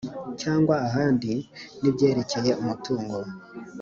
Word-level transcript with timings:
cyangwa 0.41 0.73
ahandi 0.87 1.31
n 1.81 1.83
ibyerekeye 1.89 2.51
umutungo 2.61 3.17